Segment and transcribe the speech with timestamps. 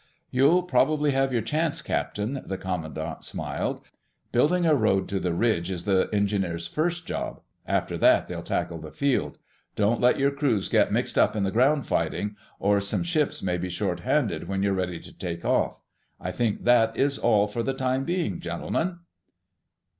[0.31, 3.81] "You'll probably have your chance, Captain," the commandant smiled.
[4.31, 8.79] "Building a road to the Ridge is the engineers' first job; after that they'll tackle
[8.79, 9.37] the field.
[9.75, 13.59] Don't let your crews get mixed up in the ground fighting, or some ships may
[13.59, 15.79] be short handed when you're ready to take off....
[16.19, 19.01] I think that is all for the time being, gentlemen."